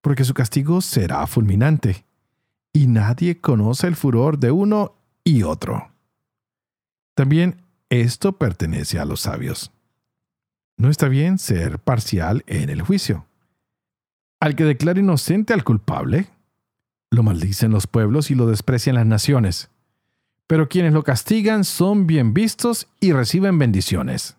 porque 0.00 0.22
su 0.22 0.32
castigo 0.32 0.80
será 0.80 1.26
fulminante, 1.26 2.04
y 2.72 2.86
nadie 2.86 3.40
conoce 3.40 3.88
el 3.88 3.96
furor 3.96 4.38
de 4.38 4.52
uno 4.52 4.94
y 5.24 5.42
otro. 5.42 5.90
También 7.16 7.62
esto 7.88 8.38
pertenece 8.38 9.00
a 9.00 9.04
los 9.04 9.22
sabios. 9.22 9.72
No 10.76 10.88
está 10.88 11.08
bien 11.08 11.36
ser 11.40 11.80
parcial 11.80 12.44
en 12.46 12.70
el 12.70 12.80
juicio. 12.80 13.26
Al 14.40 14.56
que 14.56 14.64
declara 14.64 15.00
inocente 15.00 15.54
al 15.54 15.64
culpable, 15.64 16.28
lo 17.10 17.22
maldicen 17.22 17.70
los 17.70 17.86
pueblos 17.86 18.30
y 18.30 18.34
lo 18.34 18.46
desprecian 18.46 18.96
las 18.96 19.06
naciones. 19.06 19.70
Pero 20.46 20.68
quienes 20.68 20.92
lo 20.92 21.02
castigan 21.02 21.64
son 21.64 22.06
bien 22.06 22.34
vistos 22.34 22.88
y 23.00 23.12
reciben 23.12 23.58
bendiciones. 23.58 24.36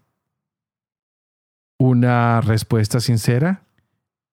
Una 1.79 2.41
respuesta 2.41 2.99
sincera 2.99 3.63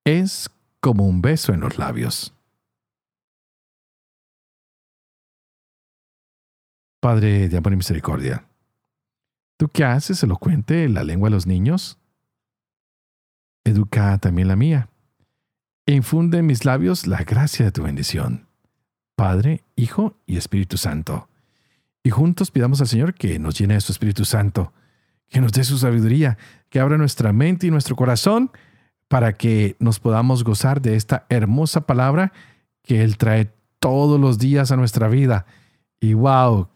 es 0.05 0.51
como 0.81 1.07
un 1.07 1.23
beso 1.23 1.53
en 1.55 1.61
los 1.61 1.79
labios. 1.79 2.35
Padre 7.01 7.49
de 7.49 7.57
amor 7.57 7.73
y 7.73 7.77
misericordia, 7.77 8.45
¿tú 9.57 9.69
qué 9.69 9.85
haces 9.85 10.23
elocuente 10.23 10.89
la 10.89 11.03
lengua 11.03 11.29
de 11.29 11.35
los 11.35 11.47
niños? 11.47 11.99
Educa 13.65 14.19
también 14.19 14.49
la 14.49 14.57
mía 14.57 14.92
infunde 15.87 16.39
en 16.39 16.47
mis 16.47 16.65
labios 16.65 17.07
la 17.07 17.25
gracia 17.25 17.65
de 17.65 17.73
tu 17.73 17.83
bendición. 17.83 18.47
Padre, 19.17 19.65
Hijo 19.77 20.17
y 20.27 20.37
Espíritu 20.37 20.77
Santo. 20.77 21.29
Y 22.05 22.11
juntos 22.11 22.51
pidamos 22.51 22.81
al 22.81 22.89
Señor 22.89 23.15
que 23.15 23.39
nos 23.39 23.59
llene 23.59 23.75
de 23.75 23.81
su 23.81 23.93
Espíritu 23.93 24.25
Santo, 24.25 24.73
que 25.29 25.41
nos 25.41 25.53
dé 25.53 25.65
su 25.65 25.79
sabiduría, 25.79 26.39
que 26.69 26.81
abra 26.81 26.99
nuestra 26.99 27.33
mente 27.33 27.67
y 27.67 27.71
nuestro 27.71 27.97
corazón 27.97 28.51
para 29.09 29.35
que 29.35 29.77
nos 29.79 30.01
podamos 30.01 30.43
gozar 30.43 30.81
de 30.81 30.97
esta 30.97 31.27
hermosa 31.29 31.83
palabra 31.83 32.33
que 32.83 33.03
Él 33.03 33.17
trae 33.19 33.51
todos 33.79 34.19
los 34.21 34.39
días 34.39 34.73
a 34.73 34.77
nuestra 34.77 35.09
vida. 35.09 35.47
Y 36.01 36.15
wow, 36.15 36.69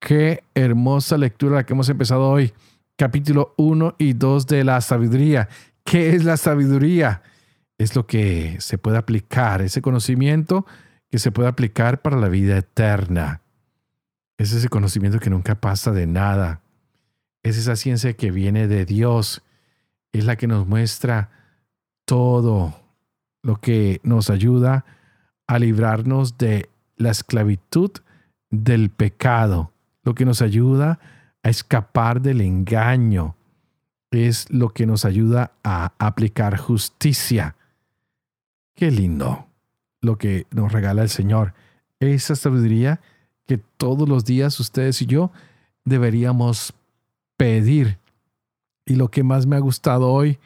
qué 0.00 0.44
hermosa 0.54 1.18
lectura 1.18 1.56
la 1.56 1.66
que 1.66 1.74
hemos 1.74 1.88
empezado 1.88 2.28
hoy. 2.28 2.52
Capítulo 2.96 3.54
1 3.58 3.94
y 3.98 4.14
2 4.14 4.46
de 4.46 4.64
la 4.64 4.80
sabiduría. 4.80 5.48
¿Qué 5.84 6.16
es 6.16 6.24
la 6.24 6.36
sabiduría? 6.36 7.22
Es 7.78 7.94
lo 7.94 8.06
que 8.06 8.56
se 8.60 8.76
puede 8.76 8.98
aplicar, 8.98 9.62
ese 9.62 9.80
conocimiento 9.80 10.66
que 11.10 11.18
se 11.18 11.32
puede 11.32 11.48
aplicar 11.48 12.02
para 12.02 12.16
la 12.16 12.28
vida 12.28 12.58
eterna. 12.58 13.40
Es 14.36 14.52
ese 14.52 14.68
conocimiento 14.68 15.20
que 15.20 15.30
nunca 15.30 15.54
pasa 15.54 15.92
de 15.92 16.06
nada. 16.06 16.60
Es 17.42 17.56
esa 17.56 17.76
ciencia 17.76 18.12
que 18.14 18.30
viene 18.30 18.68
de 18.68 18.84
Dios. 18.84 19.42
Es 20.12 20.24
la 20.24 20.36
que 20.36 20.46
nos 20.46 20.66
muestra 20.66 21.30
todo 22.04 22.74
lo 23.42 23.60
que 23.60 24.00
nos 24.02 24.30
ayuda 24.30 24.84
a 25.46 25.58
librarnos 25.58 26.36
de 26.36 26.68
la 26.96 27.10
esclavitud 27.10 27.90
del 28.50 28.90
pecado, 28.90 29.72
lo 30.02 30.14
que 30.14 30.24
nos 30.24 30.42
ayuda 30.42 30.98
a 31.42 31.48
escapar 31.48 32.20
del 32.20 32.40
engaño, 32.40 33.36
es 34.10 34.50
lo 34.50 34.70
que 34.70 34.86
nos 34.86 35.04
ayuda 35.04 35.52
a 35.62 35.92
aplicar 35.98 36.56
justicia. 36.56 37.56
Qué 38.78 38.92
lindo 38.92 39.48
lo 40.00 40.18
que 40.18 40.46
nos 40.52 40.70
regala 40.70 41.02
el 41.02 41.08
Señor. 41.08 41.52
Esa 41.98 42.36
sabiduría 42.36 43.00
que 43.44 43.58
todos 43.58 44.08
los 44.08 44.24
días 44.24 44.60
ustedes 44.60 45.02
y 45.02 45.06
yo 45.06 45.32
deberíamos 45.84 46.74
pedir. 47.36 47.98
Y 48.86 48.94
lo 48.94 49.10
que 49.10 49.24
más 49.24 49.46
me 49.46 49.56
ha 49.56 49.58
gustado 49.58 50.08
hoy 50.08 50.38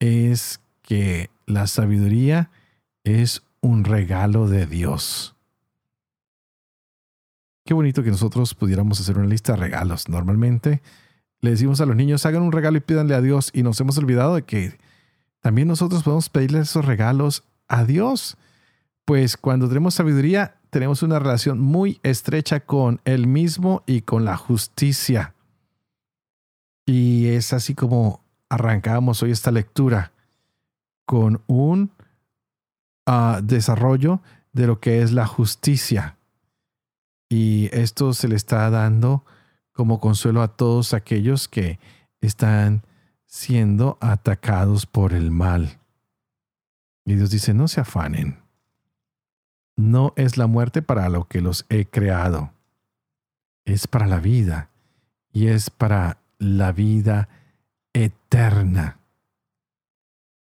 es 0.00 0.60
que 0.82 1.30
la 1.46 1.68
sabiduría 1.68 2.50
es 3.04 3.44
un 3.60 3.84
regalo 3.84 4.48
de 4.48 4.66
Dios. 4.66 5.36
Qué 7.64 7.74
bonito 7.74 8.02
que 8.02 8.10
nosotros 8.10 8.56
pudiéramos 8.56 8.98
hacer 8.98 9.18
una 9.18 9.28
lista 9.28 9.52
de 9.52 9.60
regalos. 9.60 10.08
Normalmente 10.08 10.82
le 11.40 11.50
decimos 11.50 11.80
a 11.80 11.86
los 11.86 11.94
niños, 11.94 12.26
hagan 12.26 12.42
un 12.42 12.50
regalo 12.50 12.78
y 12.78 12.80
pídanle 12.80 13.14
a 13.14 13.20
Dios 13.20 13.50
y 13.54 13.62
nos 13.62 13.80
hemos 13.80 13.96
olvidado 13.98 14.34
de 14.34 14.42
que 14.42 14.80
también 15.38 15.68
nosotros 15.68 16.02
podemos 16.02 16.28
pedirle 16.28 16.58
esos 16.58 16.84
regalos 16.84 17.44
a 17.72 17.84
Dios. 17.84 18.36
Pues 19.04 19.36
cuando 19.36 19.66
tenemos 19.66 19.94
sabiduría, 19.94 20.60
tenemos 20.70 21.02
una 21.02 21.18
relación 21.18 21.58
muy 21.58 21.98
estrecha 22.04 22.60
con 22.60 23.00
Él 23.04 23.26
mismo 23.26 23.82
y 23.86 24.02
con 24.02 24.24
la 24.24 24.36
justicia. 24.36 25.34
Y 26.86 27.28
es 27.28 27.52
así 27.52 27.74
como 27.74 28.22
arrancamos 28.48 29.22
hoy 29.22 29.32
esta 29.32 29.50
lectura 29.50 30.12
con 31.04 31.42
un 31.46 31.90
ah, 33.06 33.40
desarrollo 33.42 34.20
de 34.52 34.66
lo 34.66 34.78
que 34.78 35.02
es 35.02 35.12
la 35.12 35.26
justicia. 35.26 36.18
Y 37.28 37.70
esto 37.72 38.12
se 38.12 38.28
le 38.28 38.36
está 38.36 38.68
dando 38.70 39.24
como 39.72 39.98
consuelo 39.98 40.42
a 40.42 40.48
todos 40.48 40.92
aquellos 40.92 41.48
que 41.48 41.78
están 42.20 42.82
siendo 43.24 43.96
atacados 44.00 44.84
por 44.84 45.14
el 45.14 45.30
mal. 45.30 45.81
Y 47.04 47.14
Dios 47.14 47.30
dice, 47.30 47.54
no 47.54 47.68
se 47.68 47.80
afanen. 47.80 48.38
No 49.76 50.12
es 50.16 50.36
la 50.36 50.46
muerte 50.46 50.82
para 50.82 51.08
lo 51.08 51.26
que 51.26 51.40
los 51.40 51.66
he 51.68 51.86
creado. 51.86 52.52
Es 53.64 53.86
para 53.86 54.06
la 54.06 54.20
vida. 54.20 54.70
Y 55.32 55.48
es 55.48 55.70
para 55.70 56.18
la 56.38 56.72
vida 56.72 57.28
eterna. 57.92 58.98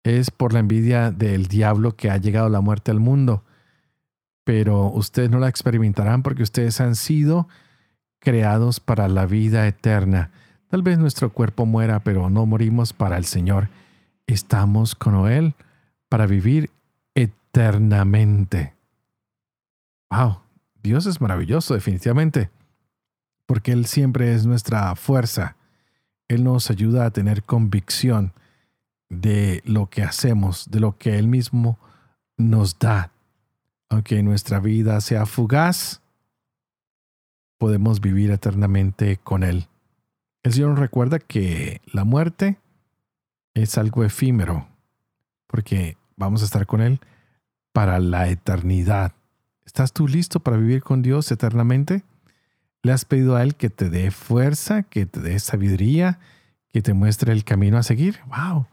Es 0.02 0.30
por 0.30 0.52
la 0.52 0.60
envidia 0.60 1.10
del 1.10 1.46
diablo 1.46 1.94
que 1.96 2.10
ha 2.10 2.16
llegado 2.16 2.48
la 2.48 2.60
muerte 2.60 2.90
al 2.90 3.00
mundo. 3.00 3.44
Pero 4.44 4.86
ustedes 4.86 5.30
no 5.30 5.38
la 5.38 5.48
experimentarán 5.48 6.22
porque 6.22 6.42
ustedes 6.42 6.80
han 6.80 6.96
sido 6.96 7.48
creados 8.18 8.80
para 8.80 9.08
la 9.08 9.26
vida 9.26 9.66
eterna. 9.66 10.30
Tal 10.68 10.82
vez 10.82 10.98
nuestro 10.98 11.32
cuerpo 11.32 11.66
muera, 11.66 12.00
pero 12.00 12.30
no 12.30 12.46
morimos 12.46 12.92
para 12.92 13.16
el 13.18 13.26
Señor. 13.26 13.68
Estamos 14.26 14.94
con 14.94 15.30
Él 15.30 15.54
para 16.08 16.26
vivir 16.26 16.70
eternamente. 17.14 18.74
Wow, 20.10 20.40
Dios 20.82 21.06
es 21.06 21.20
maravilloso 21.20 21.74
definitivamente, 21.74 22.50
porque 23.46 23.72
Él 23.72 23.86
siempre 23.86 24.34
es 24.34 24.46
nuestra 24.46 24.94
fuerza. 24.96 25.56
Él 26.28 26.44
nos 26.44 26.70
ayuda 26.70 27.06
a 27.06 27.10
tener 27.10 27.42
convicción 27.42 28.32
de 29.08 29.62
lo 29.64 29.86
que 29.86 30.02
hacemos, 30.02 30.70
de 30.70 30.80
lo 30.80 30.98
que 30.98 31.18
Él 31.18 31.28
mismo 31.28 31.78
nos 32.36 32.78
da. 32.78 33.10
Aunque 33.90 34.22
nuestra 34.22 34.60
vida 34.60 35.00
sea 35.00 35.26
fugaz, 35.26 36.02
podemos 37.58 38.00
vivir 38.00 38.30
eternamente 38.30 39.16
con 39.16 39.42
Él. 39.42 39.66
El 40.42 40.52
Señor 40.52 40.78
recuerda 40.78 41.18
que 41.18 41.80
la 41.92 42.04
muerte 42.04 42.58
es 43.54 43.76
algo 43.76 44.04
efímero, 44.04 44.68
porque 45.48 45.96
vamos 46.16 46.42
a 46.42 46.44
estar 46.44 46.66
con 46.66 46.80
Él 46.80 47.00
para 47.72 47.98
la 47.98 48.28
eternidad. 48.28 49.12
¿Estás 49.66 49.92
tú 49.92 50.06
listo 50.06 50.38
para 50.38 50.56
vivir 50.56 50.82
con 50.82 51.02
Dios 51.02 51.32
eternamente? 51.32 52.04
le 52.82 52.92
has 52.92 53.04
pedido 53.04 53.36
a 53.36 53.42
Él 53.42 53.54
que 53.54 53.70
te 53.70 53.90
dé 53.90 54.10
fuerza, 54.10 54.82
que 54.82 55.06
te 55.06 55.20
dé 55.20 55.38
sabiduría, 55.38 56.18
que 56.68 56.82
te 56.82 56.92
muestre 56.92 57.32
el 57.32 57.44
camino 57.44 57.76
a 57.76 57.82
seguir. 57.82 58.20
¡Wow! 58.26 58.66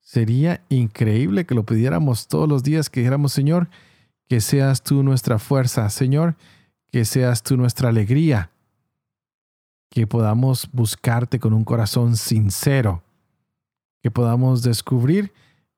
Sería 0.00 0.60
increíble 0.68 1.46
que 1.46 1.54
lo 1.54 1.64
pidiéramos 1.64 2.28
todos 2.28 2.48
los 2.48 2.62
días, 2.62 2.90
que 2.90 3.00
dijéramos, 3.00 3.32
Señor, 3.32 3.68
que 4.28 4.40
seas 4.40 4.82
tú 4.82 5.02
nuestra 5.02 5.38
fuerza, 5.38 5.88
Señor, 5.88 6.34
que 6.90 7.04
seas 7.04 7.42
tú 7.42 7.56
nuestra 7.56 7.88
alegría, 7.88 8.50
que 9.90 10.06
podamos 10.06 10.68
buscarte 10.72 11.38
con 11.38 11.54
un 11.54 11.64
corazón 11.64 12.16
sincero, 12.16 13.02
que 14.02 14.10
podamos 14.10 14.62
descubrir 14.62 15.32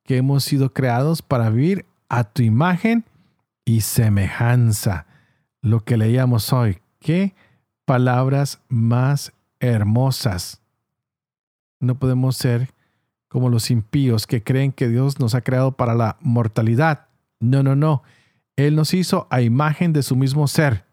que 0.07 0.16
hemos 0.16 0.45
sido 0.45 0.73
creados 0.73 1.21
para 1.21 1.51
vivir 1.51 1.85
a 2.09 2.25
tu 2.25 2.42
imagen 2.42 3.05
y 3.64 3.83
semejanza. 3.83 5.07
Lo 5.61 5.85
que 5.85 5.97
leíamos 5.97 6.53
hoy, 6.53 6.79
qué 7.01 7.35
palabras 7.85 8.62
más 8.69 9.33
hermosas. 9.61 10.62
No 11.81 11.99
podemos 11.99 12.37
ser 12.37 12.71
como 13.29 13.51
los 13.51 13.71
impíos 13.71 14.27
que 14.27 14.42
creen 14.42 14.73
que 14.73 14.88
Dios 14.88 15.19
nos 15.19 15.35
ha 15.35 15.42
creado 15.42 15.73
para 15.73 15.95
la 15.95 16.16
mortalidad. 16.21 17.09
No, 17.40 17.62
no, 17.62 17.77
no. 17.77 18.03
Él 18.55 18.77
nos 18.77 18.95
hizo 18.95 19.27
a 19.31 19.42
imagen 19.42 19.92
de 19.92 20.03
su 20.03 20.16
mismo 20.16 20.47
ser. 20.49 20.85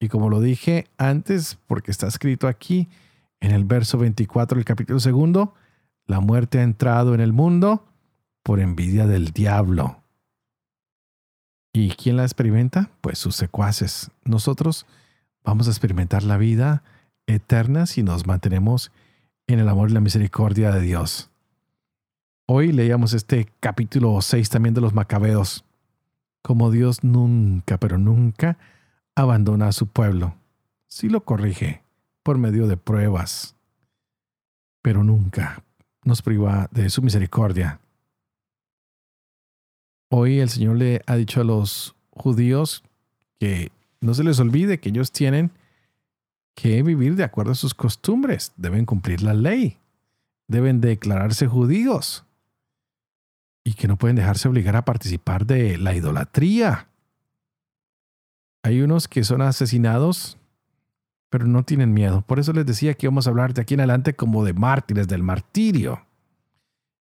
Y 0.00 0.08
como 0.08 0.30
lo 0.30 0.40
dije 0.40 0.86
antes, 0.96 1.58
porque 1.66 1.90
está 1.90 2.06
escrito 2.06 2.46
aquí 2.46 2.88
en 3.40 3.50
el 3.50 3.64
verso 3.64 3.98
24 3.98 4.56
del 4.56 4.64
capítulo 4.64 5.00
segundo, 5.00 5.54
la 6.06 6.20
muerte 6.20 6.60
ha 6.60 6.62
entrado 6.62 7.14
en 7.14 7.20
el 7.20 7.32
mundo 7.32 7.84
por 8.44 8.60
envidia 8.60 9.08
del 9.08 9.32
diablo. 9.32 10.00
¿Y 11.72 11.90
quién 11.90 12.16
la 12.16 12.22
experimenta? 12.22 12.90
Pues 13.00 13.18
sus 13.18 13.34
secuaces. 13.34 14.12
Nosotros 14.24 14.86
vamos 15.42 15.66
a 15.66 15.70
experimentar 15.70 16.22
la 16.22 16.36
vida 16.36 16.84
eterna 17.26 17.86
si 17.86 18.04
nos 18.04 18.26
mantenemos 18.26 18.92
en 19.48 19.58
el 19.58 19.68
amor 19.68 19.90
y 19.90 19.94
la 19.94 20.00
misericordia 20.00 20.70
de 20.70 20.80
Dios. 20.80 21.30
Hoy 22.46 22.72
leíamos 22.72 23.14
este 23.14 23.48
capítulo 23.58 24.20
6 24.20 24.50
también 24.50 24.74
de 24.74 24.82
los 24.82 24.94
Macabeos, 24.94 25.64
como 26.42 26.70
Dios 26.70 27.02
nunca, 27.02 27.78
pero 27.78 27.96
nunca 27.96 28.58
abandona 29.16 29.68
a 29.68 29.72
su 29.72 29.86
pueblo. 29.86 30.34
Sí 30.86 31.08
lo 31.08 31.24
corrige 31.24 31.82
por 32.22 32.36
medio 32.36 32.66
de 32.66 32.76
pruebas, 32.76 33.56
pero 34.82 35.02
nunca 35.02 35.64
nos 36.04 36.20
priva 36.20 36.68
de 36.70 36.90
su 36.90 37.00
misericordia. 37.00 37.80
Hoy 40.16 40.38
el 40.38 40.48
Señor 40.48 40.76
le 40.76 41.02
ha 41.08 41.16
dicho 41.16 41.40
a 41.40 41.44
los 41.44 41.96
judíos 42.12 42.84
que 43.40 43.72
no 44.00 44.14
se 44.14 44.22
les 44.22 44.38
olvide 44.38 44.78
que 44.78 44.90
ellos 44.90 45.10
tienen 45.10 45.50
que 46.54 46.84
vivir 46.84 47.16
de 47.16 47.24
acuerdo 47.24 47.50
a 47.50 47.56
sus 47.56 47.74
costumbres, 47.74 48.52
deben 48.56 48.86
cumplir 48.86 49.22
la 49.22 49.34
ley, 49.34 49.76
deben 50.46 50.80
declararse 50.80 51.48
judíos 51.48 52.24
y 53.64 53.74
que 53.74 53.88
no 53.88 53.96
pueden 53.96 54.14
dejarse 54.14 54.46
obligar 54.46 54.76
a 54.76 54.84
participar 54.84 55.46
de 55.46 55.78
la 55.78 55.96
idolatría. 55.96 56.86
Hay 58.62 58.82
unos 58.82 59.08
que 59.08 59.24
son 59.24 59.42
asesinados, 59.42 60.38
pero 61.28 61.44
no 61.48 61.64
tienen 61.64 61.92
miedo. 61.92 62.22
Por 62.22 62.38
eso 62.38 62.52
les 62.52 62.64
decía 62.64 62.94
que 62.94 63.08
vamos 63.08 63.26
a 63.26 63.30
hablar 63.30 63.52
de 63.52 63.62
aquí 63.62 63.74
en 63.74 63.80
adelante 63.80 64.14
como 64.14 64.44
de 64.44 64.52
mártires, 64.52 65.08
del 65.08 65.24
martirio. 65.24 66.06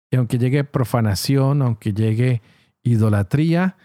Y 0.10 0.16
aunque 0.16 0.40
llegue 0.40 0.64
profanación, 0.64 1.62
aunque 1.62 1.94
llegue 1.94 2.42
idolatría, 2.84 3.78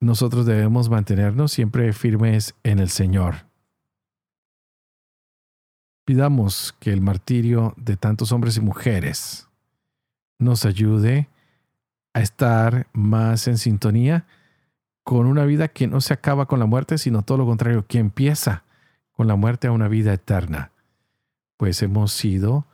nosotros 0.00 0.46
debemos 0.46 0.88
mantenernos 0.88 1.52
siempre 1.52 1.92
firmes 1.92 2.54
en 2.62 2.78
el 2.78 2.88
Señor. 2.88 3.46
Pidamos 6.04 6.74
que 6.78 6.92
el 6.92 7.00
martirio 7.00 7.74
de 7.76 7.96
tantos 7.96 8.30
hombres 8.30 8.56
y 8.56 8.60
mujeres 8.60 9.48
nos 10.38 10.64
ayude 10.64 11.28
a 12.14 12.20
estar 12.20 12.86
más 12.92 13.48
en 13.48 13.58
sintonía 13.58 14.26
con 15.02 15.26
una 15.26 15.44
vida 15.44 15.68
que 15.68 15.86
no 15.86 16.00
se 16.00 16.14
acaba 16.14 16.46
con 16.46 16.58
la 16.58 16.66
muerte, 16.66 16.98
sino 16.98 17.22
todo 17.22 17.38
lo 17.38 17.46
contrario, 17.46 17.86
que 17.86 17.98
empieza 17.98 18.64
con 19.12 19.26
la 19.26 19.36
muerte 19.36 19.66
a 19.66 19.72
una 19.72 19.88
vida 19.88 20.12
eterna. 20.12 20.70
Pues 21.56 21.82
hemos 21.82 22.12
sido 22.12 22.66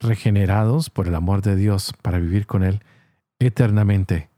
regenerados 0.00 0.90
por 0.90 1.08
el 1.08 1.14
amor 1.14 1.42
de 1.42 1.56
Dios 1.56 1.94
para 2.02 2.18
vivir 2.18 2.46
con 2.46 2.62
Él 2.64 2.82
eternamente 3.38 4.28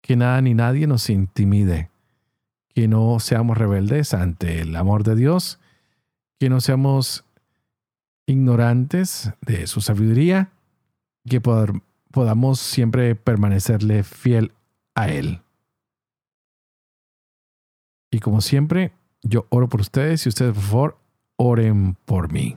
que 0.00 0.16
nada 0.16 0.40
ni 0.40 0.54
nadie 0.54 0.86
nos 0.86 1.10
intimide, 1.10 1.90
que 2.74 2.88
no 2.88 3.18
seamos 3.20 3.58
rebeldes 3.58 4.14
ante 4.14 4.60
el 4.60 4.74
amor 4.76 5.04
de 5.04 5.14
Dios, 5.14 5.58
que 6.38 6.48
no 6.48 6.60
seamos 6.60 7.24
ignorantes 8.26 9.32
de 9.40 9.66
su 9.66 9.80
sabiduría, 9.80 10.50
que 11.28 11.40
podamos 11.40 12.60
siempre 12.60 13.14
permanecerle 13.14 14.02
fiel 14.02 14.52
a 14.94 15.08
Él. 15.08 15.40
Y 18.10 18.20
como 18.20 18.40
siempre, 18.40 18.92
yo 19.22 19.46
oro 19.50 19.68
por 19.68 19.80
ustedes 19.80 20.24
y 20.24 20.28
ustedes 20.28 20.54
por 20.54 20.62
favor 20.62 20.98
oren 21.36 21.96
por 22.04 22.32
mí. 22.32 22.56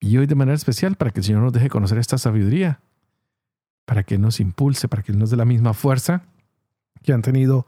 Y 0.00 0.18
hoy 0.18 0.26
de 0.26 0.34
manera 0.34 0.54
especial 0.54 0.96
para 0.96 1.10
que 1.10 1.20
el 1.20 1.24
Señor 1.24 1.42
nos 1.42 1.52
deje 1.52 1.70
conocer 1.70 1.98
esta 1.98 2.18
sabiduría 2.18 2.80
para 3.84 4.02
que 4.02 4.18
nos 4.18 4.40
impulse, 4.40 4.88
para 4.88 5.02
que 5.02 5.12
nos 5.12 5.30
dé 5.30 5.36
la 5.36 5.44
misma 5.44 5.74
fuerza 5.74 6.24
que 7.04 7.12
han 7.12 7.22
tenido 7.22 7.66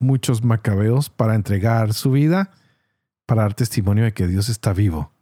muchos 0.00 0.42
macabeos 0.42 1.10
para 1.10 1.34
entregar 1.34 1.92
su 1.92 2.10
vida, 2.10 2.50
para 3.26 3.42
dar 3.42 3.54
testimonio 3.54 4.04
de 4.04 4.12
que 4.12 4.26
Dios 4.26 4.48
está 4.48 4.72
vivo, 4.72 5.12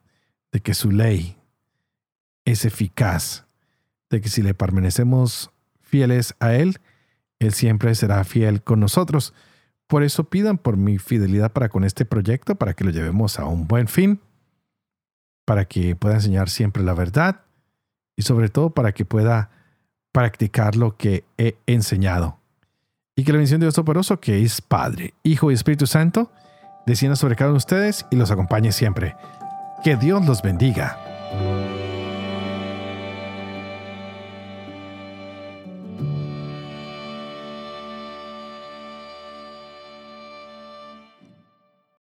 de 0.52 0.60
que 0.60 0.72
su 0.72 0.90
ley 0.90 1.36
es 2.44 2.64
eficaz, 2.64 3.44
de 4.08 4.20
que 4.20 4.28
si 4.28 4.42
le 4.42 4.54
permanecemos 4.54 5.50
fieles 5.80 6.34
a 6.38 6.54
Él, 6.54 6.80
Él 7.40 7.52
siempre 7.52 7.94
será 7.94 8.22
fiel 8.24 8.62
con 8.62 8.80
nosotros. 8.80 9.34
Por 9.88 10.02
eso 10.02 10.30
pidan 10.30 10.58
por 10.58 10.76
mi 10.76 10.98
fidelidad 10.98 11.52
para 11.52 11.68
con 11.68 11.84
este 11.84 12.04
proyecto, 12.04 12.54
para 12.54 12.74
que 12.74 12.84
lo 12.84 12.90
llevemos 12.90 13.38
a 13.38 13.46
un 13.46 13.66
buen 13.66 13.88
fin, 13.88 14.20
para 15.44 15.64
que 15.64 15.96
pueda 15.96 16.14
enseñar 16.14 16.48
siempre 16.48 16.82
la 16.82 16.94
verdad 16.94 17.42
y 18.16 18.22
sobre 18.22 18.48
todo 18.48 18.70
para 18.70 18.92
que 18.92 19.04
pueda 19.04 19.50
practicar 20.16 20.76
lo 20.76 20.96
que 20.96 21.24
he 21.36 21.58
enseñado. 21.66 22.38
Y 23.16 23.24
que 23.24 23.32
la 23.32 23.36
bendición 23.36 23.60
de 23.60 23.66
Dios 23.66 23.74
Toporoso, 23.74 24.18
que 24.18 24.42
es 24.42 24.62
Padre, 24.62 25.12
Hijo 25.22 25.50
y 25.50 25.54
Espíritu 25.54 25.86
Santo, 25.86 26.32
descienda 26.86 27.16
sobre 27.16 27.36
cada 27.36 27.50
uno 27.50 27.56
de 27.56 27.58
ustedes 27.58 28.06
y 28.10 28.16
los 28.16 28.30
acompañe 28.30 28.72
siempre. 28.72 29.14
Que 29.84 29.96
Dios 29.96 30.24
los 30.24 30.40
bendiga. 30.40 31.15